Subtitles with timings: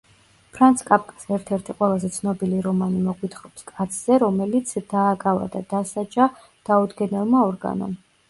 [0.53, 6.27] ფრანც კაფკას ერთ-ერთი ყველაზე ცნობილი რომანი მოგვითხრობს კაცზე, რომელიც დააკავა და დასაჯა
[6.71, 7.95] დაუდგენელმა ორგანომ.